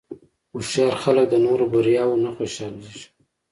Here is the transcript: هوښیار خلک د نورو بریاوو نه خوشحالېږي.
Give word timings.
هوښیار 0.53 0.93
خلک 1.03 1.25
د 1.29 1.35
نورو 1.45 1.63
بریاوو 1.73 2.21
نه 2.23 2.29
خوشحالېږي. 2.37 3.03